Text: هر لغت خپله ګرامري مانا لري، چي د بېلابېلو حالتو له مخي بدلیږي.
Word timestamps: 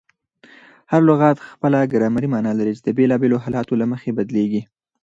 هر 0.91 1.01
لغت 1.09 1.37
خپله 1.49 1.79
ګرامري 1.93 2.27
مانا 2.33 2.51
لري، 2.59 2.71
چي 2.77 2.81
د 2.83 2.89
بېلابېلو 2.97 3.41
حالتو 3.43 3.79
له 3.81 3.85
مخي 3.91 4.11
بدلیږي. 4.17 4.61